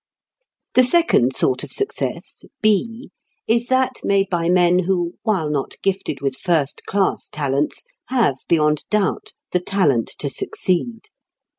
The 0.73 0.81
second 0.81 1.35
sort 1.35 1.63
of 1.63 1.71
success, 1.71 2.43
B, 2.59 3.11
is 3.45 3.67
that 3.67 3.99
made 4.03 4.31
by 4.31 4.49
men 4.49 4.79
who, 4.79 5.13
while 5.21 5.47
not 5.47 5.75
gifted 5.83 6.21
with 6.21 6.37
first 6.39 6.85
class 6.87 7.27
talents, 7.27 7.83
have, 8.07 8.37
beyond 8.47 8.85
doubt, 8.89 9.33
the 9.51 9.59
talent 9.59 10.07
to 10.17 10.27
succeed. 10.27 11.01